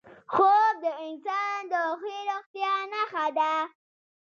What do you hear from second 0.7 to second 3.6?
د انسان د ښې روغتیا نښه ده